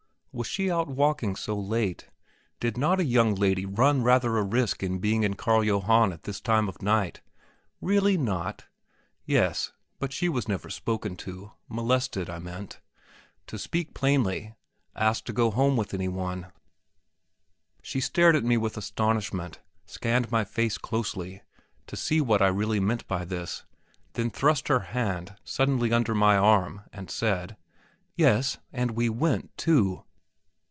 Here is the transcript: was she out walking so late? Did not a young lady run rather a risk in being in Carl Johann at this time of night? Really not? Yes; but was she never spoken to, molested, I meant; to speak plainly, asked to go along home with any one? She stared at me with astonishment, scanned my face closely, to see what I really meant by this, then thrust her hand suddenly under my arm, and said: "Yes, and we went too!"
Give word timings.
was 0.33 0.47
she 0.47 0.71
out 0.71 0.87
walking 0.87 1.35
so 1.35 1.57
late? 1.59 2.07
Did 2.61 2.77
not 2.77 3.01
a 3.01 3.03
young 3.03 3.35
lady 3.35 3.65
run 3.65 4.01
rather 4.01 4.37
a 4.37 4.41
risk 4.43 4.81
in 4.81 4.99
being 4.99 5.23
in 5.23 5.33
Carl 5.33 5.61
Johann 5.61 6.13
at 6.13 6.23
this 6.23 6.39
time 6.39 6.69
of 6.69 6.81
night? 6.81 7.19
Really 7.81 8.17
not? 8.17 8.63
Yes; 9.25 9.73
but 9.99 10.11
was 10.11 10.15
she 10.15 10.29
never 10.47 10.69
spoken 10.69 11.17
to, 11.17 11.51
molested, 11.67 12.29
I 12.29 12.39
meant; 12.39 12.79
to 13.47 13.59
speak 13.59 13.93
plainly, 13.93 14.53
asked 14.95 15.25
to 15.25 15.33
go 15.33 15.47
along 15.47 15.55
home 15.55 15.75
with 15.75 15.93
any 15.93 16.07
one? 16.07 16.53
She 17.81 17.99
stared 17.99 18.37
at 18.37 18.45
me 18.45 18.55
with 18.55 18.77
astonishment, 18.77 19.59
scanned 19.85 20.31
my 20.31 20.45
face 20.45 20.77
closely, 20.77 21.41
to 21.87 21.97
see 21.97 22.21
what 22.21 22.41
I 22.41 22.47
really 22.47 22.79
meant 22.79 23.05
by 23.05 23.25
this, 23.25 23.65
then 24.13 24.29
thrust 24.31 24.69
her 24.69 24.79
hand 24.95 25.35
suddenly 25.43 25.91
under 25.91 26.15
my 26.15 26.37
arm, 26.37 26.83
and 26.93 27.11
said: 27.11 27.57
"Yes, 28.15 28.59
and 28.71 28.91
we 28.91 29.09
went 29.09 29.57
too!" 29.57 30.05